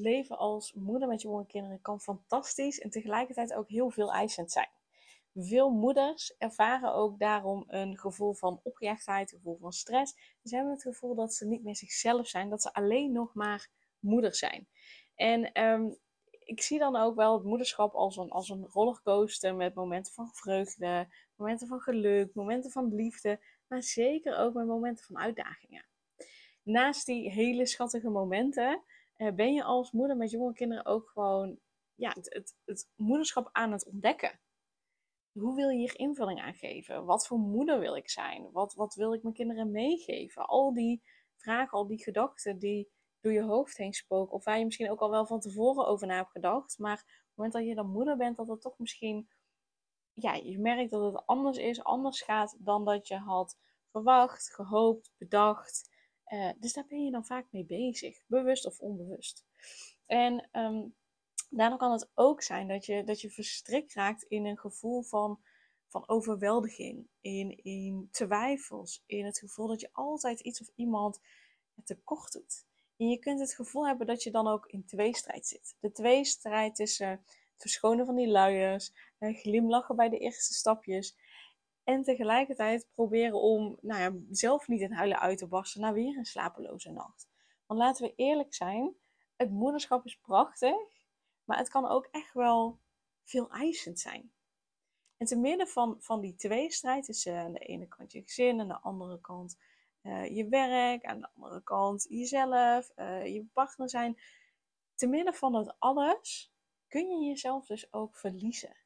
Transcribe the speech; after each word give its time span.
Leven 0.00 0.38
als 0.38 0.72
moeder 0.72 1.08
met 1.08 1.22
jonge 1.22 1.46
kinderen 1.46 1.80
kan 1.80 2.00
fantastisch 2.00 2.80
en 2.80 2.90
tegelijkertijd 2.90 3.54
ook 3.54 3.68
heel 3.68 3.90
veel 3.90 4.12
eisend 4.12 4.52
zijn. 4.52 4.68
Veel 5.34 5.70
moeders 5.70 6.34
ervaren 6.38 6.94
ook 6.94 7.18
daarom 7.18 7.64
een 7.66 7.98
gevoel 7.98 8.32
van 8.32 8.60
opgejaagdheid, 8.62 9.32
een 9.32 9.38
gevoel 9.38 9.58
van 9.60 9.72
stress. 9.72 10.16
Ze 10.44 10.54
hebben 10.54 10.72
het 10.72 10.82
gevoel 10.82 11.14
dat 11.14 11.34
ze 11.34 11.46
niet 11.46 11.62
meer 11.62 11.76
zichzelf 11.76 12.26
zijn, 12.26 12.48
dat 12.48 12.62
ze 12.62 12.72
alleen 12.72 13.12
nog 13.12 13.34
maar 13.34 13.68
moeder 13.98 14.34
zijn. 14.34 14.68
En 15.14 15.52
ehm, 15.52 15.90
ik 16.44 16.62
zie 16.62 16.78
dan 16.78 16.96
ook 16.96 17.16
wel 17.16 17.34
het 17.34 17.44
moederschap 17.44 17.94
als 17.94 18.16
een, 18.16 18.30
als 18.30 18.48
een 18.48 18.66
rollercoaster 18.66 19.54
met 19.54 19.74
momenten 19.74 20.12
van 20.12 20.30
vreugde, 20.32 21.08
momenten 21.36 21.68
van 21.68 21.80
geluk, 21.80 22.34
momenten 22.34 22.70
van 22.70 22.94
liefde, 22.94 23.40
maar 23.66 23.82
zeker 23.82 24.36
ook 24.36 24.54
met 24.54 24.66
momenten 24.66 25.04
van 25.04 25.18
uitdagingen. 25.18 25.84
Naast 26.62 27.06
die 27.06 27.30
hele 27.30 27.66
schattige 27.66 28.10
momenten 28.10 28.82
ben 29.20 29.52
je 29.52 29.64
als 29.64 29.92
moeder 29.92 30.16
met 30.16 30.30
jonge 30.30 30.52
kinderen 30.52 30.86
ook 30.86 31.10
gewoon 31.10 31.58
ja, 31.94 32.08
het, 32.08 32.34
het, 32.34 32.56
het, 32.64 32.90
moederschap 32.96 33.48
aan 33.52 33.72
het 33.72 33.86
ontdekken. 33.86 34.40
Hoe 35.32 35.54
wil 35.54 35.68
je 35.68 35.78
hier 35.78 35.98
invulling 35.98 36.40
aan 36.40 36.54
geven? 36.54 37.04
Wat 37.04 37.26
voor 37.26 37.38
moeder 37.38 37.78
wil 37.78 37.96
ik 37.96 38.10
zijn? 38.10 38.50
Wat, 38.52 38.74
wat 38.74 38.94
wil 38.94 39.14
ik 39.14 39.22
mijn 39.22 39.34
kinderen 39.34 39.70
meegeven? 39.70 40.46
Al 40.46 40.74
die 40.74 41.02
vragen, 41.36 41.78
al 41.78 41.86
die 41.86 42.02
gedachten 42.02 42.58
die 42.58 42.90
door 43.20 43.32
je 43.32 43.42
hoofd 43.42 43.76
heen 43.76 43.92
spoken. 43.92 44.34
Of 44.34 44.44
waar 44.44 44.58
je 44.58 44.64
misschien 44.64 44.90
ook 44.90 45.00
al 45.00 45.10
wel 45.10 45.26
van 45.26 45.40
tevoren 45.40 45.86
over 45.86 46.06
na 46.06 46.16
hebt 46.16 46.30
gedacht. 46.30 46.78
Maar 46.78 46.98
op 47.00 47.06
het 47.06 47.34
moment 47.34 47.54
dat 47.54 47.66
je 47.66 47.74
dan 47.74 47.90
moeder 47.90 48.16
bent, 48.16 48.36
dat 48.36 48.48
het 48.48 48.60
toch 48.60 48.78
misschien... 48.78 49.28
Ja, 50.12 50.34
je 50.34 50.58
merkt 50.58 50.90
dat 50.90 51.12
het 51.12 51.26
anders 51.26 51.58
is, 51.58 51.82
anders 51.82 52.22
gaat 52.22 52.56
dan 52.58 52.84
dat 52.84 53.08
je 53.08 53.16
had 53.16 53.58
verwacht, 53.90 54.54
gehoopt, 54.54 55.12
bedacht. 55.18 55.89
Uh, 56.32 56.50
dus 56.58 56.72
daar 56.72 56.86
ben 56.86 57.04
je 57.04 57.10
dan 57.10 57.24
vaak 57.24 57.46
mee 57.50 57.64
bezig, 57.64 58.18
bewust 58.26 58.66
of 58.66 58.80
onbewust. 58.80 59.44
En 60.06 60.48
um, 60.52 60.94
daardoor 61.50 61.78
kan 61.78 61.92
het 61.92 62.10
ook 62.14 62.42
zijn 62.42 62.68
dat 62.68 62.86
je, 62.86 63.04
dat 63.04 63.20
je 63.20 63.30
verstrikt 63.30 63.94
raakt 63.94 64.22
in 64.22 64.46
een 64.46 64.58
gevoel 64.58 65.02
van, 65.02 65.40
van 65.86 66.08
overweldiging, 66.08 67.06
in, 67.20 67.64
in 67.64 68.08
twijfels, 68.10 69.02
in 69.06 69.24
het 69.24 69.38
gevoel 69.38 69.66
dat 69.66 69.80
je 69.80 69.88
altijd 69.92 70.40
iets 70.40 70.60
of 70.60 70.70
iemand 70.74 71.20
tekort 71.84 72.32
doet. 72.32 72.64
En 72.96 73.08
je 73.08 73.18
kunt 73.18 73.40
het 73.40 73.54
gevoel 73.54 73.86
hebben 73.86 74.06
dat 74.06 74.22
je 74.22 74.30
dan 74.30 74.46
ook 74.46 74.66
in 74.66 74.84
tweestrijd 74.84 75.46
zit. 75.46 75.76
De 75.80 75.92
tweestrijd 75.92 76.74
tussen 76.74 77.08
het 77.08 77.54
verschonen 77.56 78.06
van 78.06 78.14
die 78.14 78.28
luiers, 78.28 78.92
glimlachen 79.18 79.96
bij 79.96 80.08
de 80.08 80.18
eerste 80.18 80.54
stapjes 80.54 81.16
en 81.90 82.02
tegelijkertijd 82.02 82.88
proberen 82.94 83.40
om 83.40 83.78
nou 83.80 84.00
ja, 84.00 84.12
zelf 84.30 84.68
niet 84.68 84.80
in 84.80 84.92
huilen 84.92 85.20
uit 85.20 85.38
te 85.38 85.46
barsten 85.46 85.80
na 85.80 85.92
weer 85.92 86.16
een 86.16 86.24
slapeloze 86.24 86.90
nacht. 86.90 87.28
Want 87.66 87.80
laten 87.80 88.06
we 88.06 88.14
eerlijk 88.16 88.54
zijn, 88.54 88.94
het 89.36 89.50
moederschap 89.50 90.04
is 90.04 90.18
prachtig, 90.18 90.74
maar 91.44 91.58
het 91.58 91.68
kan 91.68 91.88
ook 91.88 92.08
echt 92.10 92.34
wel 92.34 92.78
veel 93.24 93.50
eisend 93.50 94.00
zijn. 94.00 94.32
En 95.16 95.26
te 95.26 95.36
midden 95.36 95.68
van, 95.68 95.96
van 95.98 96.20
die 96.20 96.34
tweestrijd 96.34 97.04
tussen 97.04 97.38
aan 97.38 97.52
de 97.52 97.58
ene 97.58 97.88
kant 97.88 98.12
je 98.12 98.22
gezin, 98.22 98.60
aan 98.60 98.68
de 98.68 98.80
andere 98.80 99.20
kant 99.20 99.58
uh, 100.02 100.36
je 100.36 100.48
werk, 100.48 101.04
aan 101.04 101.20
de 101.20 101.28
andere 101.36 101.62
kant 101.62 102.06
jezelf, 102.08 102.90
uh, 102.96 103.26
je 103.26 103.44
partner 103.52 103.90
zijn. 103.90 104.20
Te 104.94 105.06
midden 105.06 105.34
van 105.34 105.52
dat 105.52 105.76
alles 105.78 106.52
kun 106.88 107.08
je 107.08 107.28
jezelf 107.28 107.66
dus 107.66 107.92
ook 107.92 108.16
verliezen. 108.16 108.76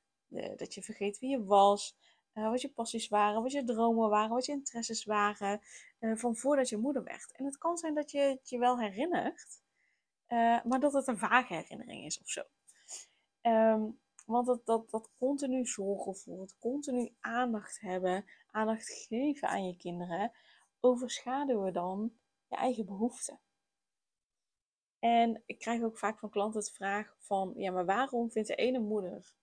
dat 0.56 0.74
je 0.74 0.82
vergeet 0.82 1.18
wie 1.18 1.30
je 1.30 1.44
was, 1.44 1.96
uh, 2.34 2.50
wat 2.50 2.60
je 2.60 2.72
passies 2.72 3.08
waren, 3.08 3.42
wat 3.42 3.52
je 3.52 3.64
dromen 3.64 4.08
waren, 4.08 4.30
wat 4.30 4.46
je 4.46 4.52
interesses 4.52 5.04
waren, 5.04 5.60
uh, 6.00 6.16
van 6.16 6.36
voordat 6.36 6.68
je 6.68 6.76
moeder 6.76 7.04
werd. 7.04 7.32
En 7.32 7.44
het 7.44 7.58
kan 7.58 7.76
zijn 7.76 7.94
dat 7.94 8.10
je 8.10 8.18
het 8.18 8.48
je 8.48 8.58
wel 8.58 8.78
herinnert, 8.78 9.62
uh, 10.28 10.64
maar 10.64 10.80
dat 10.80 10.92
het 10.92 11.06
een 11.06 11.18
vage 11.18 11.54
herinnering 11.54 12.04
is 12.04 12.20
of 12.20 12.28
zo. 12.28 12.42
Um, 13.42 13.98
want 14.26 14.46
dat, 14.46 14.66
dat, 14.66 14.90
dat 14.90 15.10
continu 15.18 15.66
zorgen 15.66 16.16
voor, 16.16 16.40
het 16.40 16.58
continu 16.58 17.14
aandacht 17.20 17.80
hebben, 17.80 18.24
aandacht 18.50 19.06
geven 19.08 19.48
aan 19.48 19.66
je 19.66 19.76
kinderen, 19.76 20.32
overschaduwen 20.80 21.72
dan 21.72 22.12
je 22.48 22.56
eigen 22.56 22.86
behoeften. 22.86 23.40
En 24.98 25.42
ik 25.46 25.58
krijg 25.58 25.82
ook 25.82 25.98
vaak 25.98 26.18
van 26.18 26.30
klanten 26.30 26.60
de 26.60 26.72
vraag 26.72 27.16
van, 27.18 27.52
ja, 27.56 27.72
maar 27.72 27.84
waarom 27.84 28.30
vindt 28.30 28.48
de 28.48 28.54
ene 28.54 28.78
moeder 28.78 29.34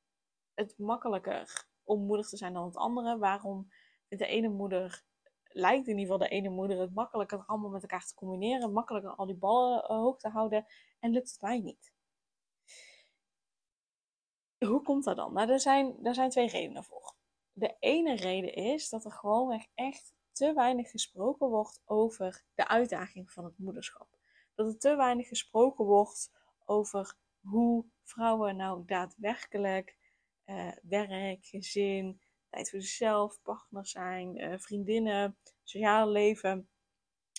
het 0.53 0.77
makkelijker 0.77 1.69
om 1.83 2.05
moeder 2.05 2.27
te 2.27 2.37
zijn 2.37 2.53
dan 2.53 2.65
het 2.65 2.75
andere? 2.75 3.17
Waarom 3.17 3.71
vindt 4.07 4.23
de 4.23 4.29
ene 4.29 4.49
moeder, 4.49 5.03
lijkt 5.43 5.87
in 5.87 5.97
ieder 5.97 6.13
geval 6.13 6.27
de 6.29 6.35
ene 6.35 6.49
moeder 6.49 6.79
het 6.79 6.93
makkelijker 6.93 7.43
allemaal 7.45 7.69
met 7.69 7.81
elkaar 7.81 8.05
te 8.05 8.15
combineren, 8.15 8.73
makkelijker 8.73 9.15
al 9.15 9.25
die 9.25 9.35
ballen 9.35 9.77
uh, 9.77 9.87
hoog 9.87 10.17
te 10.17 10.29
houden 10.29 10.65
en 10.99 11.11
lukt 11.11 11.31
het 11.31 11.41
mij 11.41 11.59
niet? 11.59 11.93
Hoe 14.57 14.81
komt 14.81 15.03
dat 15.03 15.15
dan? 15.15 15.33
Nou, 15.33 15.49
er 15.49 15.59
zijn, 15.59 16.05
er 16.05 16.13
zijn 16.13 16.29
twee 16.29 16.47
redenen 16.47 16.83
voor. 16.83 17.15
De 17.53 17.75
ene 17.79 18.15
reden 18.15 18.53
is 18.53 18.89
dat 18.89 19.05
er 19.05 19.11
gewoon 19.11 19.65
echt 19.73 20.13
te 20.31 20.53
weinig 20.53 20.89
gesproken 20.89 21.47
wordt 21.47 21.81
over 21.85 22.43
de 22.55 22.67
uitdaging 22.67 23.31
van 23.31 23.43
het 23.43 23.57
moederschap. 23.57 24.07
Dat 24.55 24.67
er 24.67 24.79
te 24.79 24.95
weinig 24.95 25.27
gesproken 25.27 25.85
wordt 25.85 26.31
over 26.65 27.15
hoe 27.41 27.85
vrouwen 28.03 28.55
nou 28.55 28.85
daadwerkelijk 28.85 29.97
uh, 30.45 30.71
werk, 30.81 31.45
gezin, 31.45 32.21
tijd 32.49 32.69
voor 32.69 32.81
zichzelf, 32.81 33.41
partner 33.41 33.87
zijn, 33.87 34.37
uh, 34.37 34.57
vriendinnen, 34.57 35.37
sociaal 35.63 36.09
leven. 36.09 36.69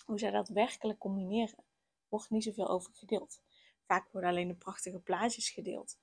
Hoe 0.05 0.19
zij 0.19 0.31
dat 0.31 0.49
werkelijk 0.49 0.99
combineren, 0.99 1.65
wordt 2.09 2.31
niet 2.31 2.45
zoveel 2.45 2.69
over 2.69 2.93
gedeeld. 2.95 3.43
Vaak 3.87 4.13
worden 4.13 4.31
alleen 4.31 4.49
de 4.49 4.55
prachtige 4.55 4.99
plaatjes 4.99 5.51
gedeeld. 5.51 5.99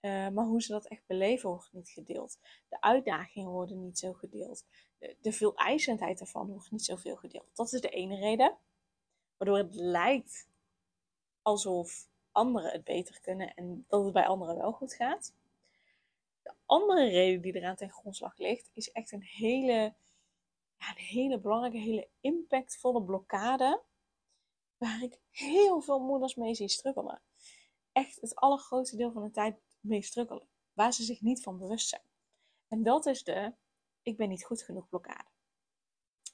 Uh, 0.00 0.28
maar 0.28 0.44
hoe 0.44 0.62
ze 0.62 0.72
dat 0.72 0.86
echt 0.86 1.06
beleven 1.06 1.48
wordt 1.48 1.72
niet 1.72 1.88
gedeeld. 1.88 2.38
De 2.68 2.80
uitdagingen 2.80 3.50
worden 3.50 3.84
niet 3.84 3.98
zo 3.98 4.12
gedeeld. 4.12 4.64
De, 4.98 5.16
de 5.20 5.32
veel 5.32 5.54
eisendheid 5.54 6.20
ervan 6.20 6.46
wordt 6.46 6.70
niet 6.70 6.84
zoveel 6.84 7.16
gedeeld. 7.16 7.50
Dat 7.54 7.72
is 7.72 7.80
de 7.80 7.88
ene 7.88 8.16
reden. 8.16 8.56
Waardoor 9.36 9.58
het 9.58 9.74
lijkt 9.74 10.48
alsof 11.42 12.08
anderen 12.32 12.72
het 12.72 12.84
beter 12.84 13.20
kunnen 13.20 13.54
en 13.54 13.84
dat 13.88 14.04
het 14.04 14.12
bij 14.12 14.26
anderen 14.26 14.56
wel 14.56 14.72
goed 14.72 14.94
gaat 14.94 15.34
andere 16.70 17.08
reden 17.08 17.40
die 17.40 17.56
eraan 17.56 17.76
ten 17.76 17.90
grondslag 17.90 18.38
ligt, 18.38 18.70
is 18.72 18.90
echt 18.90 19.12
een 19.12 19.22
hele, 19.22 19.94
ja, 20.76 20.88
een 20.90 21.04
hele 21.04 21.40
belangrijke, 21.40 21.78
hele 21.78 22.08
impactvolle 22.20 23.02
blokkade. 23.02 23.82
Waar 24.76 25.02
ik 25.02 25.20
heel 25.30 25.80
veel 25.80 25.98
moeders 25.98 26.34
mee 26.34 26.54
zie 26.54 26.68
struggelen. 26.68 27.22
Echt 27.92 28.20
het 28.20 28.34
allergrootste 28.34 28.96
deel 28.96 29.12
van 29.12 29.22
de 29.22 29.30
tijd 29.30 29.56
mee 29.80 30.02
struggelen. 30.02 30.48
Waar 30.72 30.92
ze 30.92 31.02
zich 31.02 31.20
niet 31.20 31.42
van 31.42 31.58
bewust 31.58 31.88
zijn. 31.88 32.02
En 32.68 32.82
dat 32.82 33.06
is 33.06 33.24
de 33.24 33.52
ik 34.02 34.16
ben 34.16 34.28
niet 34.28 34.44
goed 34.44 34.62
genoeg 34.62 34.88
blokkade. 34.88 35.28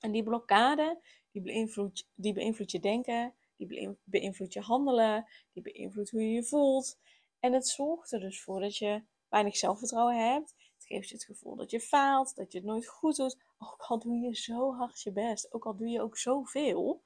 En 0.00 0.12
die 0.12 0.22
blokkade, 0.22 1.00
die 1.30 1.42
beïnvloedt, 1.42 2.08
die 2.14 2.32
beïnvloedt 2.32 2.70
je 2.70 2.80
denken, 2.80 3.34
die 3.56 3.96
beïnvloedt 4.04 4.52
je 4.52 4.60
handelen, 4.60 5.26
die 5.52 5.62
beïnvloedt 5.62 6.10
hoe 6.10 6.22
je 6.22 6.30
je 6.30 6.44
voelt. 6.44 6.98
En 7.40 7.52
het 7.52 7.68
zorgt 7.68 8.12
er 8.12 8.20
dus 8.20 8.42
voor 8.42 8.60
dat 8.60 8.76
je 8.76 9.02
weinig 9.36 9.56
zelfvertrouwen 9.56 10.32
hebt. 10.32 10.54
Het 10.74 10.86
geeft 10.86 11.08
je 11.08 11.14
het 11.14 11.24
gevoel 11.24 11.56
dat 11.56 11.70
je 11.70 11.80
faalt, 11.80 12.36
dat 12.36 12.52
je 12.52 12.58
het 12.58 12.66
nooit 12.66 12.86
goed 12.86 13.16
doet. 13.16 13.36
Ook 13.58 13.82
al 13.82 13.98
doe 13.98 14.18
je 14.18 14.36
zo 14.36 14.74
hard 14.74 15.00
je 15.00 15.12
best, 15.12 15.52
ook 15.52 15.66
al 15.66 15.76
doe 15.76 15.88
je 15.88 16.02
ook 16.02 16.18
zoveel. 16.18 17.02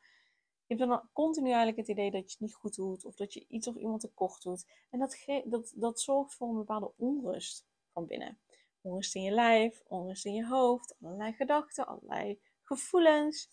Je 0.67 0.75
hebt 0.77 0.89
dan 0.89 1.09
continu 1.13 1.47
eigenlijk 1.47 1.77
het 1.77 1.89
idee 1.89 2.11
dat 2.11 2.21
je 2.21 2.31
het 2.31 2.41
niet 2.41 2.55
goed 2.55 2.75
doet 2.75 3.05
of 3.05 3.15
dat 3.15 3.33
je 3.33 3.45
iets 3.49 3.69
of 3.69 3.77
iemand 3.77 4.01
tekort 4.01 4.43
doet. 4.43 4.67
En 4.91 4.99
dat, 4.99 5.25
dat, 5.45 5.73
dat 5.77 6.01
zorgt 6.01 6.35
voor 6.35 6.49
een 6.49 6.57
bepaalde 6.57 6.93
onrust 6.97 7.67
van 7.93 8.07
binnen. 8.07 8.39
Onrust 8.81 9.15
in 9.15 9.23
je 9.23 9.31
lijf, 9.31 9.83
onrust 9.87 10.27
in 10.27 10.35
je 10.35 10.47
hoofd, 10.47 10.97
allerlei 11.01 11.33
gedachten, 11.33 11.87
allerlei 11.87 12.41
gevoelens. 12.63 13.49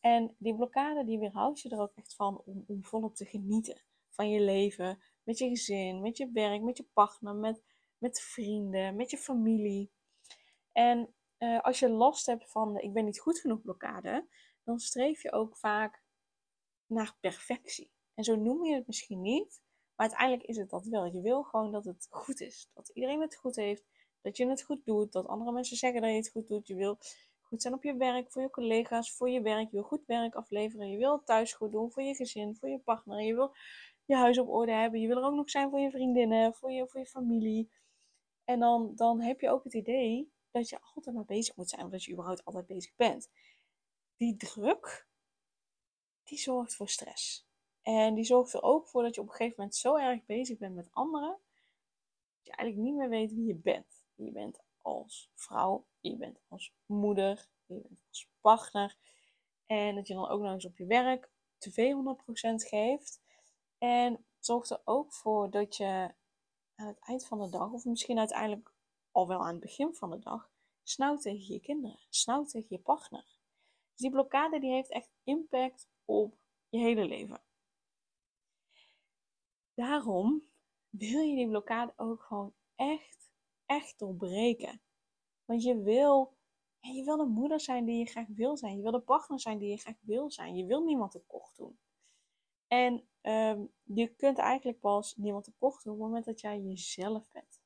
En 0.00 0.34
die 0.38 0.54
blokkade 0.54 1.04
die 1.04 1.18
weerhoudt 1.18 1.60
je 1.60 1.68
er 1.68 1.80
ook 1.80 1.92
echt 1.94 2.14
van 2.14 2.42
om, 2.44 2.64
om 2.66 2.84
volop 2.84 3.14
te 3.14 3.24
genieten 3.24 3.80
van 4.08 4.30
je 4.30 4.40
leven, 4.40 5.02
met 5.22 5.38
je 5.38 5.48
gezin, 5.48 6.00
met 6.00 6.16
je 6.16 6.30
werk, 6.32 6.62
met 6.62 6.76
je 6.76 6.86
partner, 6.92 7.34
met 7.34 7.62
met 8.00 8.20
vrienden, 8.20 8.96
met 8.96 9.10
je 9.10 9.18
familie. 9.18 9.90
En 10.72 11.14
uh, 11.38 11.60
als 11.60 11.78
je 11.78 11.88
last 11.88 12.26
hebt 12.26 12.50
van 12.50 12.78
ik 12.78 12.92
ben 12.92 13.04
niet 13.04 13.20
goed 13.20 13.38
genoeg 13.38 13.62
blokkade, 13.62 14.26
dan 14.64 14.78
streef 14.78 15.22
je 15.22 15.32
ook 15.32 15.56
vaak 15.56 16.02
naar 16.86 17.16
perfectie. 17.20 17.90
En 18.14 18.24
zo 18.24 18.36
noem 18.36 18.64
je 18.64 18.74
het 18.74 18.86
misschien 18.86 19.20
niet, 19.20 19.62
Maar 19.96 20.08
uiteindelijk 20.08 20.48
is 20.48 20.56
het 20.56 20.70
dat 20.70 20.86
wel. 20.86 21.04
Je 21.04 21.20
wil 21.20 21.42
gewoon 21.42 21.72
dat 21.72 21.84
het 21.84 22.06
goed 22.10 22.40
is. 22.40 22.70
Dat 22.74 22.88
iedereen 22.88 23.20
het 23.20 23.36
goed 23.36 23.56
heeft. 23.56 23.84
Dat 24.20 24.36
je 24.36 24.46
het 24.46 24.62
goed 24.62 24.84
doet. 24.84 25.12
Dat 25.12 25.26
andere 25.26 25.52
mensen 25.52 25.76
zeggen 25.76 26.00
dat 26.00 26.10
je 26.10 26.16
het 26.16 26.30
goed 26.30 26.48
doet. 26.48 26.66
Je 26.66 26.74
wil 26.74 26.98
goed 27.40 27.62
zijn 27.62 27.74
op 27.74 27.82
je 27.82 27.96
werk, 27.96 28.32
voor 28.32 28.42
je 28.42 28.50
collega's, 28.50 29.12
voor 29.12 29.30
je 29.30 29.42
werk. 29.42 29.64
Je 29.64 29.76
wil 29.76 29.82
goed 29.82 30.06
werk 30.06 30.34
afleveren. 30.34 30.90
Je 30.90 30.98
wil 30.98 31.22
thuis 31.24 31.52
goed 31.52 31.72
doen 31.72 31.90
voor 31.90 32.02
je 32.02 32.14
gezin, 32.14 32.56
voor 32.56 32.68
je 32.68 32.78
partner. 32.78 33.20
Je 33.20 33.34
wil 33.34 33.54
je 34.04 34.16
huis 34.16 34.38
op 34.38 34.48
orde 34.48 34.72
hebben. 34.72 35.00
Je 35.00 35.06
wil 35.06 35.16
er 35.16 35.24
ook 35.24 35.34
nog 35.34 35.50
zijn 35.50 35.70
voor 35.70 35.80
je 35.80 35.90
vriendinnen, 35.90 36.54
voor 36.54 36.72
je, 36.72 36.88
voor 36.88 37.00
je 37.00 37.06
familie. 37.06 37.70
En 38.50 38.60
dan, 38.60 38.92
dan 38.94 39.20
heb 39.20 39.40
je 39.40 39.50
ook 39.50 39.64
het 39.64 39.74
idee 39.74 40.32
dat 40.50 40.68
je 40.68 40.80
altijd 40.94 41.14
maar 41.16 41.24
bezig 41.24 41.56
moet 41.56 41.68
zijn. 41.68 41.84
Of 41.84 41.90
dat 41.90 42.04
je 42.04 42.12
überhaupt 42.12 42.44
altijd 42.44 42.66
bezig 42.66 42.96
bent. 42.96 43.30
Die 44.16 44.36
druk, 44.36 45.08
die 46.24 46.38
zorgt 46.38 46.74
voor 46.74 46.88
stress. 46.88 47.48
En 47.82 48.14
die 48.14 48.24
zorgt 48.24 48.52
er 48.52 48.62
ook 48.62 48.88
voor 48.88 49.02
dat 49.02 49.14
je 49.14 49.20
op 49.20 49.26
een 49.26 49.32
gegeven 49.32 49.54
moment 49.56 49.76
zo 49.76 49.96
erg 49.96 50.24
bezig 50.24 50.58
bent 50.58 50.74
met 50.74 50.88
anderen. 50.92 51.38
Dat 52.36 52.46
je 52.46 52.52
eigenlijk 52.52 52.88
niet 52.88 52.98
meer 52.98 53.08
weet 53.08 53.34
wie 53.34 53.46
je 53.46 53.54
bent. 53.54 54.04
Je 54.14 54.32
bent 54.32 54.60
als 54.82 55.30
vrouw, 55.34 55.86
je 56.00 56.16
bent 56.16 56.40
als 56.48 56.72
moeder, 56.86 57.48
je 57.66 57.74
bent 57.74 58.00
als 58.08 58.28
partner. 58.40 58.96
En 59.66 59.94
dat 59.94 60.06
je 60.06 60.14
dan 60.14 60.28
ook 60.28 60.40
nog 60.40 60.52
eens 60.52 60.66
op 60.66 60.76
je 60.76 60.86
werk 60.86 61.30
200% 61.58 61.70
geeft. 62.68 63.20
En 63.78 64.12
het 64.12 64.46
zorgt 64.46 64.70
er 64.70 64.80
ook 64.84 65.12
voor 65.12 65.50
dat 65.50 65.76
je 65.76 66.18
aan 66.80 66.86
het 66.86 66.98
eind 66.98 67.26
van 67.26 67.38
de 67.38 67.48
dag, 67.48 67.72
of 67.72 67.84
misschien 67.84 68.18
uiteindelijk 68.18 68.72
al 69.10 69.28
wel 69.28 69.40
aan 69.40 69.52
het 69.52 69.60
begin 69.60 69.94
van 69.94 70.10
de 70.10 70.18
dag, 70.18 70.50
snauwt 70.82 71.22
tegen 71.22 71.54
je 71.54 71.60
kinderen, 71.60 71.98
snauwt 72.08 72.50
tegen 72.50 72.68
je 72.70 72.78
partner. 72.78 73.24
Dus 73.90 74.00
die 74.00 74.10
blokkade 74.10 74.60
die 74.60 74.72
heeft 74.72 74.90
echt 74.90 75.12
impact 75.24 75.88
op 76.04 76.38
je 76.68 76.78
hele 76.78 77.04
leven. 77.04 77.42
Daarom 79.74 80.42
wil 80.88 81.20
je 81.20 81.34
die 81.34 81.48
blokkade 81.48 81.92
ook 81.96 82.22
gewoon 82.22 82.54
echt, 82.74 83.30
echt 83.66 83.98
doorbreken. 83.98 84.80
Want 85.44 85.62
je 85.62 85.82
wil, 85.82 86.36
je 86.80 87.04
wil 87.04 87.16
de 87.16 87.24
moeder 87.24 87.60
zijn 87.60 87.84
die 87.84 87.98
je 87.98 88.06
graag 88.06 88.26
wil 88.28 88.56
zijn. 88.56 88.76
Je 88.76 88.82
wil 88.82 88.90
de 88.90 89.00
partner 89.00 89.40
zijn 89.40 89.58
die 89.58 89.70
je 89.70 89.76
graag 89.76 89.96
wil 90.00 90.30
zijn. 90.30 90.56
Je 90.56 90.66
wil 90.66 90.84
niemand 90.84 91.10
tekort 91.10 91.56
doen. 91.56 91.78
En 92.70 93.04
ehm, 93.20 93.64
je 93.84 94.14
kunt 94.14 94.38
eigenlijk 94.38 94.80
pas 94.80 95.16
niemand 95.16 95.44
tekort 95.44 95.82
doen 95.82 95.92
op 95.92 95.98
het 95.98 96.08
moment 96.08 96.24
dat 96.24 96.40
jij 96.40 96.60
jezelf 96.60 97.28
bent. 97.32 97.60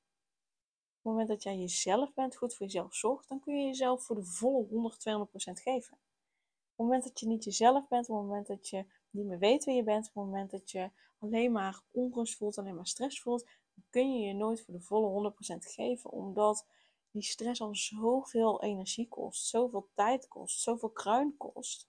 Op 0.98 1.02
het 1.02 1.12
moment 1.12 1.28
dat 1.28 1.42
jij 1.42 1.58
jezelf 1.58 2.14
bent, 2.14 2.36
goed 2.36 2.54
voor 2.54 2.66
jezelf 2.66 2.94
zorgt, 2.94 3.28
dan 3.28 3.40
kun 3.40 3.58
je 3.58 3.66
jezelf 3.66 4.02
voor 4.02 4.16
de 4.16 4.24
volle 4.24 4.66
100, 4.66 4.98
200% 4.98 5.62
geven. 5.62 5.92
Op 5.92 6.76
het 6.76 6.86
moment 6.86 7.04
dat 7.04 7.20
je 7.20 7.26
niet 7.26 7.44
jezelf 7.44 7.88
bent, 7.88 8.08
op 8.08 8.16
het 8.16 8.24
moment 8.24 8.46
dat 8.46 8.68
je 8.68 8.86
niet 9.10 9.26
meer 9.26 9.38
weet 9.38 9.64
wie 9.64 9.74
je 9.74 9.82
bent, 9.82 10.08
op 10.08 10.14
het 10.14 10.24
moment 10.24 10.50
dat 10.50 10.70
je 10.70 10.90
alleen 11.18 11.52
maar 11.52 11.82
onrust 11.90 12.36
voelt, 12.36 12.58
alleen 12.58 12.74
maar 12.74 12.86
stress 12.86 13.20
voelt, 13.20 13.44
dan 13.74 13.84
kun 13.90 14.18
je 14.18 14.26
je 14.26 14.34
nooit 14.34 14.62
voor 14.62 14.74
de 14.74 14.80
volle 14.80 15.32
100% 15.32 15.56
geven, 15.58 16.10
omdat 16.10 16.66
die 17.10 17.22
stress 17.22 17.60
al 17.60 17.74
zoveel 17.74 18.62
energie 18.62 19.08
kost, 19.08 19.46
zoveel 19.46 19.88
tijd 19.94 20.28
kost, 20.28 20.60
zoveel 20.60 20.90
kruin 20.90 21.36
kost. 21.36 21.88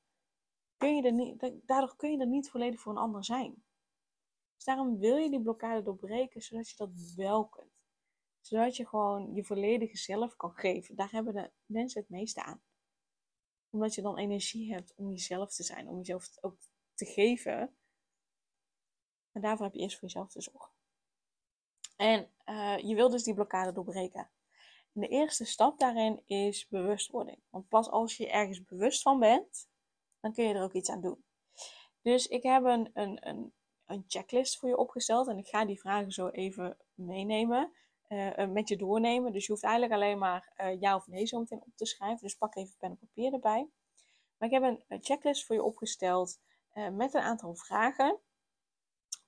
Kun 0.78 0.96
je 0.96 1.02
er 1.02 1.14
niet, 1.14 1.52
daardoor 1.66 1.96
kun 1.96 2.12
je 2.12 2.18
er 2.20 2.28
niet 2.28 2.50
volledig 2.50 2.80
voor 2.80 2.92
een 2.92 2.98
ander 2.98 3.26
zijn. 3.26 3.64
Dus 4.56 4.64
daarom 4.64 5.00
wil 5.00 5.16
je 5.16 5.30
die 5.30 5.42
blokkade 5.42 5.82
doorbreken, 5.82 6.42
zodat 6.42 6.70
je 6.70 6.76
dat 6.78 6.90
wel 7.16 7.48
kunt. 7.48 7.74
Zodat 8.42 8.76
je 8.76 8.88
gewoon 8.88 9.34
je 9.34 9.44
volledige 9.44 9.98
zelf 9.98 10.36
kan 10.36 10.54
geven. 10.54 10.96
Daar 10.96 11.12
hebben 11.12 11.34
de 11.34 11.52
mensen 11.66 12.02
het 12.02 12.10
meeste 12.10 12.44
aan. 12.44 12.62
Omdat 13.70 13.96
je 13.96 14.02
dan 14.02 14.18
energie 14.18 14.74
hebt 14.74 14.94
om 14.96 15.10
jezelf 15.10 15.54
te 15.54 15.64
zijn, 15.64 15.88
om 15.88 15.98
jezelf 15.98 16.38
ook 16.42 16.58
te 16.94 17.06
geven. 17.06 17.78
En 19.32 19.42
daarvoor 19.42 19.66
heb 19.66 19.76
je 19.76 19.82
eerst 19.82 20.00
voor 20.00 20.08
jezelf 20.08 20.32
te 20.32 20.42
zorgen. 20.42 20.74
En 21.96 22.32
uh, 22.46 22.78
je 22.78 22.96
wil 22.96 23.10
dus 23.10 23.24
die 23.24 23.34
blokkade 23.34 23.72
doorbreken. 23.72 24.30
En 24.94 25.02
de 25.02 25.08
eerste 25.08 25.46
stap 25.46 25.80
daarin 25.80 26.22
is 26.26 26.68
bewustwording. 26.68 27.42
Want 27.50 27.70
pas 27.70 27.90
als 27.90 28.18
je 28.18 28.30
ergens 28.30 28.64
bewust 28.64 29.02
van 29.02 29.20
bent, 29.20 29.70
dan 30.26 30.34
kun 30.34 30.48
je 30.48 30.54
er 30.54 30.64
ook 30.64 30.74
iets 30.74 30.90
aan 30.90 31.02
doen. 31.02 31.24
Dus 32.02 32.28
ik 32.28 32.44
heb 32.44 32.64
een, 32.64 32.90
een, 32.94 33.28
een, 33.28 33.54
een 33.86 34.04
checklist 34.08 34.58
voor 34.58 34.70
je 34.70 34.78
opgesteld 34.78 35.28
en 35.28 35.38
ik 35.38 35.48
ga 35.48 35.66
die 35.66 35.80
vragen 35.80 36.12
zo 36.12 36.28
even 36.28 36.78
meenemen. 36.94 37.72
Uh, 38.10 38.48
met 38.48 38.70
je 38.70 38.78
doornemen. 38.78 39.32
Dus 39.32 39.46
je 39.46 39.52
hoeft 39.52 39.64
eigenlijk 39.64 39.94
alleen 39.94 40.18
maar 40.18 40.54
uh, 40.58 40.80
ja 40.82 40.96
of 40.96 41.08
nee 41.08 41.26
zo 41.26 41.40
meteen 41.40 41.62
op 41.66 41.76
te 41.76 41.86
schrijven. 41.86 42.22
Dus 42.22 42.36
pak 42.36 42.56
even 42.56 42.76
pen 42.78 42.90
en 42.90 42.98
papier 42.98 43.34
erbij. 43.34 43.70
Maar 44.38 44.50
ik 44.50 44.62
heb 44.62 44.64
een, 44.64 45.02
checklist 45.02 45.46
voor 45.46 45.56
je 45.56 45.64
opgesteld 45.64 46.40
met 46.92 47.14
een 47.14 47.22
aantal 47.22 47.56
vragen. 47.56 48.20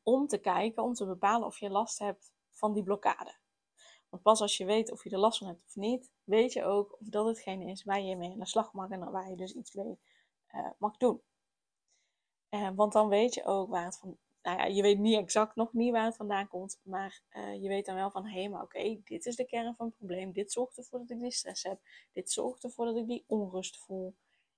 Om 0.03 0.27
te 0.27 0.37
kijken, 0.37 0.83
om 0.83 0.93
te 0.93 1.05
bepalen 1.05 1.47
of 1.47 1.59
je 1.59 1.69
last 1.69 1.99
hebt 1.99 2.31
van 2.49 2.73
die 2.73 2.83
blokkade. 2.83 3.35
Want 4.09 4.23
pas 4.23 4.41
als 4.41 4.57
je 4.57 4.65
weet 4.65 4.91
of 4.91 5.03
je 5.03 5.09
er 5.09 5.19
last 5.19 5.37
van 5.37 5.47
hebt 5.47 5.63
of 5.65 5.75
niet, 5.75 6.11
weet 6.23 6.53
je 6.53 6.63
ook 6.63 6.97
of 6.99 7.07
dat 7.07 7.25
hetgene 7.25 7.71
is 7.71 7.83
waar 7.83 8.01
je 8.01 8.15
mee 8.15 8.31
aan 8.31 8.39
de 8.39 8.47
slag 8.47 8.73
mag 8.73 8.89
en 8.89 9.11
waar 9.11 9.29
je 9.29 9.35
dus 9.35 9.53
iets 9.53 9.73
mee 9.73 9.99
uh, 10.53 10.69
mag 10.77 10.97
doen. 10.97 11.21
Uh, 12.49 12.69
want 12.75 12.93
dan 12.93 13.07
weet 13.07 13.33
je 13.33 13.45
ook 13.45 13.69
waar 13.69 13.85
het 13.85 13.97
van. 13.97 14.17
Nou 14.41 14.57
ja, 14.57 14.65
je 14.65 14.81
weet 14.81 14.99
niet 14.99 15.17
exact 15.17 15.55
nog 15.55 15.73
niet 15.73 15.91
waar 15.91 16.05
het 16.05 16.15
vandaan 16.15 16.47
komt, 16.47 16.79
maar 16.83 17.21
uh, 17.31 17.61
je 17.61 17.67
weet 17.67 17.85
dan 17.85 17.95
wel 17.95 18.11
van 18.11 18.27
hé, 18.27 18.47
maar 18.47 18.61
oké, 18.61 19.01
dit 19.03 19.25
is 19.25 19.35
de 19.35 19.45
kern 19.45 19.75
van 19.75 19.85
het 19.85 19.95
probleem. 19.95 20.31
Dit 20.31 20.51
zorgt 20.51 20.77
ervoor 20.77 20.99
dat 20.99 21.09
ik 21.09 21.19
die 21.19 21.31
stress 21.31 21.63
heb. 21.63 21.79
Dit 22.11 22.31
zorgt 22.31 22.63
ervoor 22.63 22.85
dat 22.85 22.95
ik 22.95 23.07
die 23.07 23.23
onrust 23.27 23.77
voel. 23.77 24.15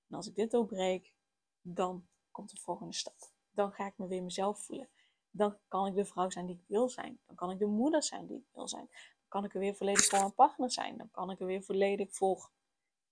En 0.08 0.16
als 0.16 0.26
ik 0.26 0.34
dit 0.34 0.50
doorbreek, 0.50 1.14
dan 1.60 2.06
komt 2.30 2.50
de 2.50 2.60
volgende 2.60 2.94
stap. 2.94 3.16
Dan 3.50 3.72
ga 3.72 3.86
ik 3.86 3.94
me 3.96 4.06
weer 4.06 4.22
mezelf 4.22 4.60
voelen. 4.60 4.88
Dan 5.30 5.56
kan 5.68 5.86
ik 5.86 5.94
de 5.94 6.04
vrouw 6.04 6.30
zijn 6.30 6.46
die 6.46 6.56
ik 6.56 6.64
wil 6.66 6.88
zijn. 6.88 7.20
Dan 7.26 7.36
kan 7.36 7.50
ik 7.50 7.58
de 7.58 7.66
moeder 7.66 8.02
zijn 8.02 8.26
die 8.26 8.36
ik 8.36 8.48
wil 8.52 8.68
zijn 8.68 8.88
kan 9.30 9.44
ik 9.44 9.54
er 9.54 9.60
weer 9.60 9.74
volledig 9.74 10.04
voor 10.04 10.18
mijn 10.18 10.34
partner 10.34 10.70
zijn. 10.70 10.96
Dan 10.96 11.10
kan 11.10 11.30
ik 11.30 11.40
er 11.40 11.46
weer 11.46 11.62
volledig 11.62 12.14
voor 12.14 12.50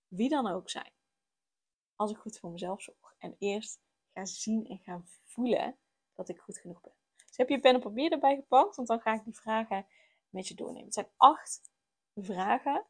wie 0.07 0.29
dan 0.29 0.47
ook 0.47 0.69
zijn. 0.69 0.91
Als 1.99 2.11
ik 2.11 2.17
goed 2.17 2.39
voor 2.39 2.51
mezelf 2.51 2.81
zorg. 2.81 3.15
En 3.17 3.35
eerst 3.39 3.79
ga 4.13 4.25
zien 4.25 4.67
en 4.67 4.79
gaan 4.79 5.07
voelen 5.23 5.77
dat 6.13 6.29
ik 6.29 6.39
goed 6.39 6.57
genoeg 6.57 6.81
ben. 6.81 6.93
Dus 7.27 7.37
heb 7.37 7.49
je 7.49 7.59
pen 7.59 7.73
en 7.73 7.79
papier 7.79 8.11
erbij 8.11 8.35
gepakt? 8.35 8.75
Want 8.75 8.87
dan 8.87 8.99
ga 8.99 9.13
ik 9.13 9.23
die 9.23 9.35
vragen 9.35 9.87
met 10.29 10.47
je 10.47 10.55
doornemen. 10.55 10.85
Het 10.85 10.93
zijn 10.93 11.11
acht 11.17 11.71
vragen. 12.15 12.85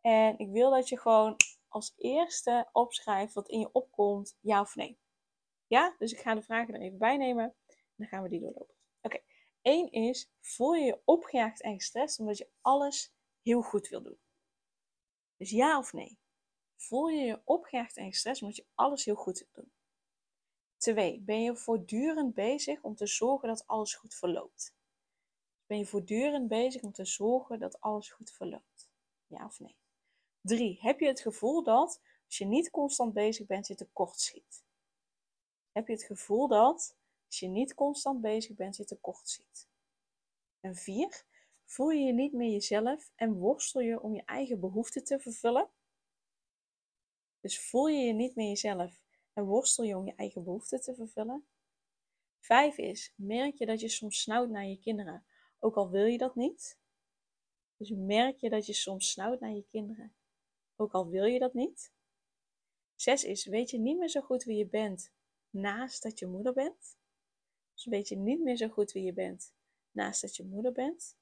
En 0.00 0.38
ik 0.38 0.50
wil 0.50 0.70
dat 0.70 0.88
je 0.88 0.98
gewoon 0.98 1.36
als 1.68 1.94
eerste 1.96 2.68
opschrijft 2.72 3.34
wat 3.34 3.48
in 3.48 3.58
je 3.58 3.72
opkomt, 3.72 4.36
ja 4.40 4.60
of 4.60 4.74
nee. 4.74 4.98
Ja, 5.66 5.94
dus 5.98 6.12
ik 6.12 6.18
ga 6.18 6.34
de 6.34 6.42
vragen 6.42 6.74
er 6.74 6.80
even 6.80 6.98
bij 6.98 7.16
nemen. 7.16 7.44
En 7.66 7.76
dan 7.96 8.06
gaan 8.06 8.22
we 8.22 8.28
die 8.28 8.40
doorlopen. 8.40 8.74
Oké, 9.02 9.20
Eén 9.62 9.90
is, 9.90 10.30
voel 10.40 10.74
je 10.74 10.84
je 10.84 11.00
opgejaagd 11.04 11.62
en 11.62 11.74
gestrest 11.74 12.18
omdat 12.18 12.38
je 12.38 12.50
alles 12.60 13.14
heel 13.42 13.62
goed 13.62 13.88
wil 13.88 14.02
doen? 14.02 14.18
Dus 15.36 15.50
ja 15.50 15.78
of 15.78 15.92
nee? 15.92 16.18
Voel 16.76 17.08
je 17.08 17.24
je 17.24 17.40
opgejaagd 17.44 17.96
en 17.96 18.10
gestrest 18.10 18.42
omdat 18.42 18.56
je 18.56 18.66
alles 18.74 19.04
heel 19.04 19.14
goed 19.14 19.46
doen? 19.52 19.72
Twee, 20.76 21.20
ben 21.20 21.42
je 21.42 21.56
voortdurend 21.56 22.34
bezig 22.34 22.82
om 22.82 22.94
te 22.94 23.06
zorgen 23.06 23.48
dat 23.48 23.66
alles 23.66 23.94
goed 23.94 24.14
verloopt? 24.14 24.74
Ben 25.66 25.78
je 25.78 25.86
voortdurend 25.86 26.48
bezig 26.48 26.82
om 26.82 26.92
te 26.92 27.04
zorgen 27.04 27.58
dat 27.58 27.80
alles 27.80 28.10
goed 28.10 28.30
verloopt? 28.30 28.90
Ja 29.26 29.44
of 29.44 29.60
nee? 29.60 29.76
Drie, 30.40 30.78
heb 30.80 31.00
je 31.00 31.06
het 31.06 31.20
gevoel 31.20 31.62
dat 31.62 32.00
als 32.26 32.38
je 32.38 32.44
niet 32.44 32.70
constant 32.70 33.12
bezig 33.12 33.46
bent, 33.46 33.66
je 33.66 33.74
tekort 33.74 34.20
schiet? 34.20 34.64
Heb 35.72 35.86
je 35.86 35.92
het 35.92 36.02
gevoel 36.02 36.48
dat 36.48 36.96
als 37.26 37.38
je 37.38 37.48
niet 37.48 37.74
constant 37.74 38.20
bezig 38.20 38.56
bent, 38.56 38.76
je 38.76 38.84
tekort 38.84 39.28
ziet. 39.28 39.68
En 40.60 40.76
vier, 40.76 41.24
voel 41.64 41.90
je 41.90 42.04
je 42.04 42.12
niet 42.12 42.32
meer 42.32 42.50
jezelf 42.50 43.12
en 43.14 43.32
worstel 43.32 43.80
je 43.80 44.00
om 44.00 44.14
je 44.14 44.22
eigen 44.24 44.60
behoeften 44.60 45.04
te 45.04 45.18
vervullen? 45.18 45.68
Dus 47.46 47.60
voel 47.60 47.86
je 47.86 48.06
je 48.06 48.12
niet 48.12 48.34
meer 48.34 48.48
jezelf 48.48 49.02
en 49.32 49.44
worstel 49.44 49.84
je 49.84 49.96
om 49.96 50.06
je 50.06 50.14
eigen 50.14 50.44
behoeften 50.44 50.80
te 50.80 50.94
vervullen? 50.94 51.46
Vijf 52.40 52.78
is, 52.78 53.12
merk 53.16 53.54
je 53.54 53.66
dat 53.66 53.80
je 53.80 53.88
soms 53.88 54.20
snauwt 54.20 54.48
naar 54.48 54.66
je 54.66 54.78
kinderen, 54.78 55.26
ook 55.58 55.76
al 55.76 55.90
wil 55.90 56.04
je 56.04 56.18
dat 56.18 56.34
niet? 56.34 56.78
Dus 57.76 57.90
merk 57.90 58.36
je 58.36 58.50
dat 58.50 58.66
je 58.66 58.72
soms 58.72 59.10
snauwt 59.10 59.40
naar 59.40 59.50
je 59.50 59.66
kinderen, 59.70 60.14
ook 60.76 60.92
al 60.92 61.08
wil 61.08 61.24
je 61.24 61.38
dat 61.38 61.54
niet? 61.54 61.92
Zes 62.94 63.24
is, 63.24 63.44
weet 63.44 63.70
je 63.70 63.78
niet 63.78 63.98
meer 63.98 64.08
zo 64.08 64.20
goed 64.20 64.44
wie 64.44 64.56
je 64.56 64.66
bent 64.66 65.12
naast 65.50 66.02
dat 66.02 66.18
je 66.18 66.26
moeder 66.26 66.52
bent? 66.52 66.96
Dus 67.74 67.84
weet 67.84 68.08
je 68.08 68.16
niet 68.16 68.40
meer 68.40 68.56
zo 68.56 68.68
goed 68.68 68.92
wie 68.92 69.04
je 69.04 69.12
bent 69.12 69.54
naast 69.90 70.20
dat 70.20 70.36
je 70.36 70.44
moeder 70.44 70.72
bent. 70.72 71.16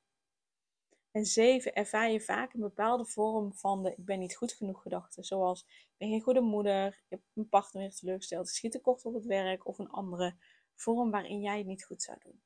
En 1.15 1.25
zeven, 1.25 1.75
ervaar 1.75 2.11
je 2.11 2.21
vaak 2.21 2.53
een 2.53 2.61
bepaalde 2.61 3.05
vorm 3.05 3.55
van 3.55 3.83
de 3.83 3.91
ik 3.91 4.05
ben 4.05 4.19
niet 4.19 4.37
goed 4.37 4.53
genoeg 4.53 4.83
gedachte. 4.83 5.23
Zoals 5.23 5.63
ik 5.63 5.95
ben 5.97 6.09
geen 6.09 6.21
goede 6.21 6.41
moeder, 6.41 6.85
je 6.85 7.15
hebt 7.15 7.23
mijn 7.33 7.49
partner 7.49 7.83
weer 7.83 7.95
teleurgesteld, 7.95 8.49
ik 8.49 8.55
schiet 8.55 8.73
tekort 8.73 9.05
op 9.05 9.15
het 9.15 9.25
werk 9.25 9.67
of 9.67 9.79
een 9.79 9.91
andere 9.91 10.37
vorm 10.75 11.11
waarin 11.11 11.41
jij 11.41 11.59
het 11.59 11.67
niet 11.67 11.85
goed 11.85 12.03
zou 12.03 12.19
doen. 12.23 12.43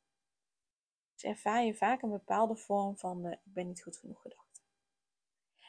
Dus 1.14 1.22
ervaar 1.22 1.64
je 1.64 1.74
vaak 1.74 2.02
een 2.02 2.10
bepaalde 2.10 2.56
vorm 2.56 2.98
van 2.98 3.22
de 3.22 3.30
ik 3.30 3.52
ben 3.52 3.66
niet 3.66 3.82
goed 3.82 3.96
genoeg 3.96 4.20
gedachte. 4.20 4.60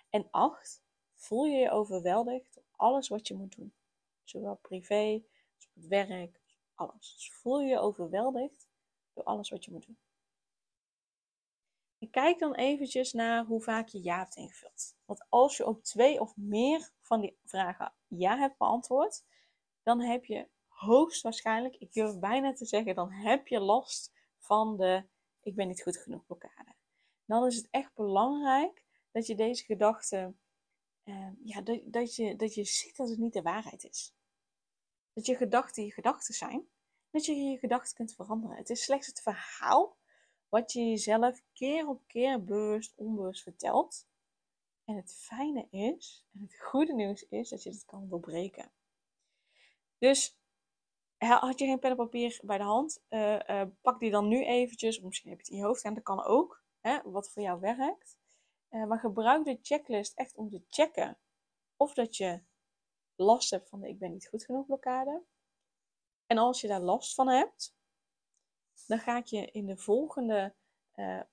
En 0.10 0.27
acht, 0.32 0.84
voel 1.13 1.46
je 1.46 1.58
je 1.58 1.72
overweldigd 1.72 2.53
door 2.53 2.65
alles 2.72 3.08
wat 3.08 3.27
je 3.27 3.36
moet 3.36 3.56
doen. 3.56 3.74
Zowel 4.24 4.56
privé 4.56 5.24
als 5.56 5.68
op 5.68 5.74
het 5.74 5.88
werk, 5.88 6.41
alles. 6.74 7.13
Dus 7.15 7.34
voel 7.34 7.62
je 7.62 7.70
je 7.70 7.79
overweldigd 7.79 8.68
door 9.13 9.24
alles 9.24 9.50
wat 9.50 9.65
je 9.65 9.72
moet 9.72 9.86
doen. 9.86 10.00
Kijk 12.12 12.39
dan 12.39 12.56
eventjes 12.56 13.13
naar 13.13 13.46
hoe 13.46 13.62
vaak 13.62 13.88
je 13.88 14.04
ja 14.04 14.18
hebt 14.18 14.36
ingevuld. 14.36 14.96
Want 15.06 15.25
als 15.30 15.58
je 15.58 15.66
op 15.66 15.84
twee 15.84 16.22
of 16.22 16.38
meer 16.38 16.92
van 17.01 17.22
die 17.22 17.38
vragen 17.44 17.94
ja 18.08 18.38
hebt 18.38 18.58
beantwoord, 18.58 19.24
dan 19.84 20.01
heb 20.01 20.25
je 20.25 20.48
hoogstwaarschijnlijk, 20.68 21.75
ik 21.75 21.94
durf 21.94 22.20
bijna 22.20 22.54
te 22.54 22.66
zeggen, 22.66 22.96
dan 22.96 23.12
heb 23.12 23.48
je 23.48 23.60
last 23.60 24.12
van 24.38 24.78
de 24.78 25.08
ik 25.42 25.56
ben 25.56 25.68
niet 25.68 25.82
goed 25.82 25.98
genoeg 25.98 26.25
blokkade. 26.25 26.75
Dan 27.25 27.46
is 27.46 27.56
het 27.56 27.68
echt 27.72 27.94
belangrijk 27.94 28.84
dat 29.12 29.28
je 29.28 29.36
deze 29.36 29.63
gedachten, 29.63 30.39
uh, 31.04 31.30
ja, 31.44 31.62
dat, 31.62 31.82
dat, 31.86 32.16
je, 32.16 32.36
dat 32.36 32.54
je 32.54 32.63
ziet 32.63 32.96
dat 32.96 33.10
het 33.10 33.20
niet 33.20 33.34
de 33.34 33.42
waarheid 33.42 33.84
is. 33.84 34.13
Dat 35.13 35.25
je 35.25 35.36
gedachten 35.36 35.86
je 35.86 35.92
gedachten 35.92 36.34
zijn. 36.34 36.68
Dat 37.10 37.25
je 37.25 37.36
je 37.36 37.58
gedachten 37.58 37.96
kunt 37.96 38.13
veranderen. 38.13 38.58
Het 38.58 38.70
is 38.70 38.84
slechts 38.84 39.08
het 39.08 39.22
verhaal 39.22 39.98
wat 40.50 40.72
je 40.72 40.89
jezelf 40.89 41.41
keer 41.53 41.88
op 41.88 42.01
keer 42.08 42.44
bewust, 42.44 42.94
onbewust 42.96 43.44
vertelt. 43.44 44.08
En 44.86 44.96
het 44.96 45.13
fijne 45.13 45.68
is, 45.70 46.25
en 46.34 46.41
het 46.41 46.60
goede 46.60 46.94
nieuws 46.94 47.24
is, 47.24 47.50
dat 47.50 47.63
je 47.63 47.70
het 47.70 47.86
kan 47.86 48.10
doorbreken. 48.10 48.72
Dus 49.98 50.38
had 51.18 51.60
je 51.60 51.65
geen 51.65 51.79
pen 51.79 51.89
en 51.89 51.96
papier 51.96 52.39
bij 52.44 52.58
de 52.58 52.63
hand, 52.63 53.01
uh, 53.10 53.39
uh, 53.48 53.62
pak 53.82 54.00
die 54.00 54.12
dan 54.12 54.27
nu 54.27 54.46
eventjes, 54.46 54.98
of 54.98 55.03
misschien 55.03 55.29
heb 55.29 55.39
je 55.39 55.46
het 55.46 55.53
in 55.53 55.60
je 55.60 55.65
hoofd 55.65 55.84
en 55.84 55.94
dat 55.94 56.03
kan 56.03 56.24
ook, 56.24 56.63
hè, 56.79 57.00
wat 57.03 57.29
voor 57.29 57.41
jou 57.41 57.60
werkt. 57.60 58.18
Uh, 58.70 58.86
maar 58.86 59.00
gebruik 59.00 59.46
de 59.46 59.60
checklist 59.62 60.18
echt 60.18 60.36
om 60.36 60.50
te 60.50 60.63
checken 60.70 61.18
of 61.77 61.94
dat 61.94 62.18
je 62.18 62.41
last 63.15 63.50
hebt 63.50 63.70
van 63.70 63.79
de 63.79 63.88
ik 63.88 64.00
ben 64.00 64.12
niet 64.12 64.27
goed 64.27 64.46
genoeg 64.46 64.65
blokkade. 64.65 65.24
En 66.25 66.38
als 66.38 66.62
je 66.62 66.68
daar 66.68 66.82
last 66.82 67.13
van 67.13 67.27
hebt, 67.27 67.75
dan 68.89 69.00
ga 69.00 69.17
ik 69.17 69.25
je 69.25 69.51
in 69.51 69.65
de 69.65 69.77
volgende 69.77 70.55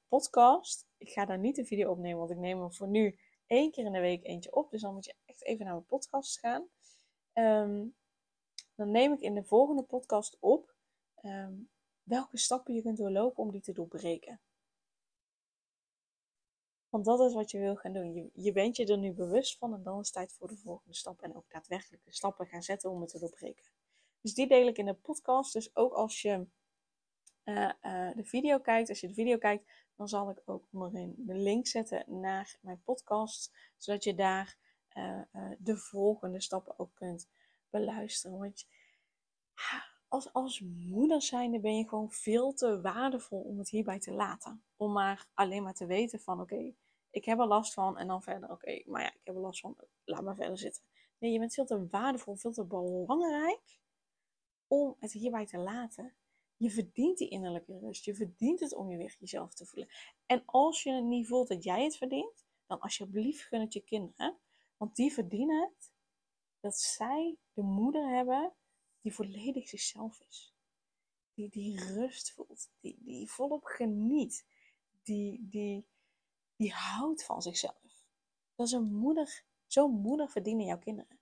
podcast, 0.08 0.86
ik 0.96 1.10
ga 1.10 1.24
daar 1.24 1.38
niet 1.38 1.58
een 1.58 1.66
video 1.66 1.90
opnemen, 1.90 2.18
want 2.18 2.30
ik 2.30 2.36
neem 2.36 2.60
hem 2.60 2.72
voor 2.72 2.88
nu 2.88 3.18
één 3.46 3.70
keer 3.70 3.84
in 3.84 3.92
de 3.92 4.00
week 4.00 4.24
eentje 4.24 4.54
op. 4.54 4.70
Dus 4.70 4.80
dan 4.80 4.94
moet 4.94 5.04
je 5.04 5.14
echt 5.24 5.44
even 5.44 5.64
naar 5.64 5.74
mijn 5.74 5.86
podcast 5.86 6.38
gaan. 6.38 6.68
Um, 7.32 7.96
dan 8.74 8.90
neem 8.90 9.12
ik 9.12 9.20
in 9.20 9.34
de 9.34 9.44
volgende 9.44 9.82
podcast 9.82 10.36
op 10.40 10.74
ehm, 11.14 11.54
welke 12.02 12.36
stappen 12.36 12.74
je 12.74 12.82
kunt 12.82 12.96
doorlopen 12.96 13.42
om 13.42 13.50
die 13.50 13.60
te 13.60 13.72
doorbreken. 13.72 14.40
Want 16.88 17.04
dat 17.04 17.20
is 17.20 17.34
wat 17.34 17.50
je 17.50 17.58
wil 17.58 17.76
gaan 17.76 17.92
doen. 17.92 18.30
Je, 18.34 18.52
bent 18.52 18.76
je 18.76 18.86
er 18.86 18.98
nu 18.98 19.12
bewust 19.12 19.58
van 19.58 19.74
en 19.74 19.82
dan 19.82 20.00
is 20.00 20.06
het 20.06 20.14
tijd 20.14 20.32
voor 20.32 20.48
de 20.48 20.56
volgende 20.56 20.94
stap. 20.94 21.22
En 21.22 21.36
ook 21.36 21.50
daadwerkelijk 21.50 22.04
de 22.04 22.12
stappen 22.12 22.46
gaan 22.46 22.62
zetten 22.62 22.90
om 22.90 23.00
het 23.00 23.10
te 23.10 23.18
doorbreken. 23.18 23.64
Dus 24.20 24.34
die 24.34 24.48
deel 24.48 24.66
ik 24.66 24.78
in 24.78 24.86
de 24.86 24.94
podcast. 24.94 25.52
Dus 25.52 25.76
ook 25.76 25.92
als 25.92 26.22
je 26.22 26.46
uh, 27.46 27.70
uh, 27.82 28.10
de 28.16 28.24
video 28.24 28.58
kijkt, 28.58 28.88
als 28.88 29.00
je 29.00 29.08
de 29.08 29.14
video 29.14 29.38
kijkt, 29.38 29.70
dan 29.96 30.08
zal 30.08 30.30
ik 30.30 30.42
ook 30.44 30.68
onderin 30.72 31.14
de 31.18 31.34
link 31.34 31.66
zetten 31.66 32.20
naar 32.20 32.58
mijn 32.60 32.82
podcast. 32.82 33.52
Zodat 33.76 34.04
je 34.04 34.14
daar 34.14 34.56
uh, 34.96 35.20
de 35.58 35.76
volgende 35.76 36.40
stappen 36.40 36.78
ook 36.78 36.94
kunt 36.94 37.28
beluisteren. 37.70 38.38
Want 38.38 38.66
als, 40.08 40.32
als 40.32 40.60
moeder 40.60 41.22
zijnde 41.22 41.60
ben 41.60 41.76
je 41.76 41.88
gewoon 41.88 42.10
veel 42.10 42.52
te 42.52 42.80
waardevol 42.80 43.40
om 43.40 43.58
het 43.58 43.68
hierbij 43.68 43.98
te 43.98 44.12
laten. 44.12 44.62
Om 44.76 44.92
maar 44.92 45.26
alleen 45.34 45.62
maar 45.62 45.74
te 45.74 45.86
weten 45.86 46.20
van 46.20 46.40
oké, 46.40 46.74
ik 47.10 47.24
heb 47.24 47.38
er 47.38 47.46
last 47.46 47.72
van 47.72 47.98
en 47.98 48.06
dan 48.06 48.22
verder 48.22 48.50
oké, 48.50 48.82
maar 48.86 49.02
ja, 49.02 49.08
ik 49.08 49.20
heb 49.24 49.34
er 49.34 49.40
last 49.40 49.60
van, 49.60 49.76
laat 50.04 50.22
maar 50.22 50.34
verder 50.34 50.58
zitten. 50.58 50.82
Nee, 51.18 51.32
je 51.32 51.38
bent 51.38 51.54
veel 51.54 51.64
te 51.64 51.86
waardevol, 51.86 52.36
veel 52.36 52.52
te 52.52 52.64
belangrijk 52.64 53.78
om 54.66 54.96
het 54.98 55.12
hierbij 55.12 55.46
te 55.46 55.58
laten. 55.58 56.14
Je 56.56 56.70
verdient 56.70 57.18
die 57.18 57.28
innerlijke 57.28 57.78
rust. 57.78 58.04
Je 58.04 58.14
verdient 58.14 58.60
het 58.60 58.74
om 58.74 58.90
je 58.90 58.96
weer 58.96 59.16
jezelf 59.18 59.54
te 59.54 59.66
voelen. 59.66 59.92
En 60.26 60.42
als 60.44 60.82
je 60.82 60.92
niet 60.92 61.26
voelt 61.26 61.48
dat 61.48 61.64
jij 61.64 61.84
het 61.84 61.96
verdient, 61.96 62.46
dan 62.66 62.80
alsjeblieft 62.80 63.42
gun 63.42 63.60
het 63.60 63.72
je 63.72 63.80
kinderen. 63.80 64.36
Want 64.76 64.96
die 64.96 65.12
verdienen 65.12 65.60
het 65.60 65.92
dat 66.60 66.78
zij 66.78 67.36
de 67.52 67.62
moeder 67.62 68.08
hebben 68.08 68.52
die 69.00 69.14
volledig 69.14 69.68
zichzelf 69.68 70.20
is. 70.28 70.54
Die, 71.34 71.48
die 71.48 71.80
rust 71.80 72.32
voelt, 72.32 72.70
die, 72.80 72.98
die 73.00 73.30
volop 73.30 73.64
geniet, 73.64 74.46
die, 75.02 75.46
die, 75.48 75.86
die 76.56 76.72
houdt 76.72 77.24
van 77.24 77.42
zichzelf. 77.42 78.04
Dat 78.54 78.66
is 78.66 78.72
een 78.72 78.94
moeder, 78.94 79.44
zo'n 79.66 80.00
moeder 80.00 80.30
verdienen 80.30 80.66
jouw 80.66 80.78
kinderen. 80.78 81.18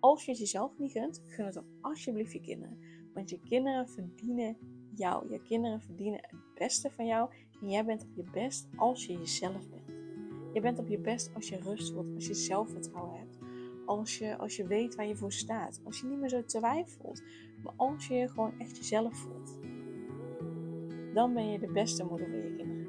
Als 0.00 0.24
je 0.24 0.30
het 0.30 0.40
jezelf 0.40 0.78
niet 0.78 0.92
gunt, 0.92 1.20
gun 1.24 1.44
het 1.44 1.54
dan 1.54 1.78
alsjeblieft 1.80 2.32
je 2.32 2.40
kinderen. 2.40 2.95
Want 3.16 3.30
je 3.30 3.40
kinderen 3.48 3.88
verdienen 3.88 4.56
jou. 4.94 5.30
Je 5.30 5.42
kinderen 5.42 5.80
verdienen 5.80 6.20
het 6.22 6.54
beste 6.54 6.90
van 6.90 7.06
jou. 7.06 7.30
En 7.60 7.68
jij 7.68 7.84
bent 7.84 8.02
op 8.02 8.16
je 8.16 8.30
best 8.32 8.68
als 8.76 9.06
je 9.06 9.12
jezelf 9.12 9.68
bent. 9.70 9.86
Je 10.52 10.60
bent 10.60 10.78
op 10.78 10.88
je 10.88 10.98
best 10.98 11.34
als 11.34 11.48
je 11.48 11.56
rust 11.56 11.92
voelt, 11.92 12.14
als 12.14 12.26
je 12.26 12.34
zelfvertrouwen 12.34 13.18
hebt 13.18 13.36
als 13.86 14.18
je, 14.18 14.36
als 14.36 14.56
je 14.56 14.66
weet 14.66 14.94
waar 14.94 15.06
je 15.06 15.16
voor 15.16 15.32
staat. 15.32 15.80
Als 15.84 16.00
je 16.00 16.06
niet 16.06 16.18
meer 16.18 16.28
zo 16.28 16.44
twijfelt. 16.44 17.22
Maar 17.62 17.72
als 17.76 18.06
je 18.06 18.14
je 18.14 18.28
gewoon 18.28 18.52
echt 18.58 18.76
jezelf 18.76 19.16
voelt. 19.16 19.58
Dan 21.14 21.34
ben 21.34 21.50
je 21.50 21.58
de 21.58 21.72
beste 21.72 22.04
moeder 22.04 22.28
voor 22.28 22.38
je 22.38 22.54
kinderen. 22.56 22.88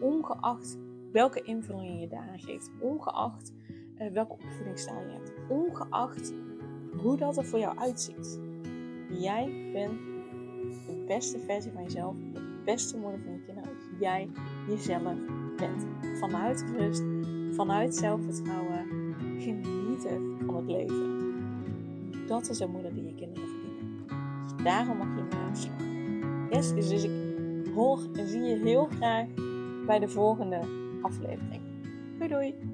Ongeacht 0.00 0.78
welke 1.12 1.42
invulling 1.42 2.00
je 2.00 2.08
daaraan 2.08 2.38
geeft. 2.38 2.70
Ongeacht 2.80 3.52
uh, 3.98 4.12
welke 4.12 4.32
opvoedingsstijl 4.32 5.00
je 5.00 5.12
hebt. 5.12 5.32
Ongeacht 5.48 6.32
hoe 6.96 7.16
dat 7.16 7.36
er 7.36 7.44
voor 7.44 7.58
jou 7.58 7.78
uitziet. 7.78 8.40
Jij 9.18 9.70
bent 9.72 9.98
de 10.86 11.04
beste 11.06 11.38
versie 11.38 11.72
van 11.72 11.82
jezelf. 11.82 12.14
De 12.32 12.60
beste 12.64 12.96
moeder 12.96 13.20
van 13.24 13.32
je 13.32 13.40
kinderen. 13.46 13.70
Als 13.70 13.84
jij 14.00 14.28
jezelf 14.68 15.16
bent. 15.56 15.86
Vanuit 16.18 16.64
rust. 16.76 17.02
Vanuit 17.50 17.94
zelfvertrouwen. 17.94 18.86
Geniet 19.38 20.06
van 20.46 20.56
het 20.56 20.66
leven. 20.66 21.14
Dat 22.26 22.50
is 22.50 22.60
een 22.60 22.70
moeder 22.70 22.94
die 22.94 23.04
je 23.04 23.14
kinderen 23.14 23.48
verdienen. 23.48 24.06
Dus 24.42 24.64
daarom 24.64 24.96
mag 24.96 25.06
je 25.06 25.22
mee 25.22 25.32
aan. 25.32 26.48
Yes, 26.50 26.74
dus, 26.74 26.88
dus 26.88 27.04
ik 27.04 27.10
hoor 27.74 27.98
en 28.12 28.28
zie 28.28 28.42
je 28.42 28.56
heel 28.56 28.84
graag 28.84 29.26
bij 29.86 29.98
de 29.98 30.08
volgende 30.08 30.60
aflevering. 31.02 31.62
Doei 32.18 32.28
doei! 32.28 32.73